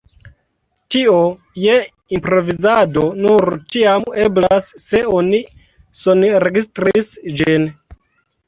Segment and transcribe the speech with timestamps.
[0.93, 1.17] Tio
[1.63, 1.75] je
[2.19, 5.43] improvizado nur tiam eblas, se oni
[6.01, 7.71] sonregistris ĝin.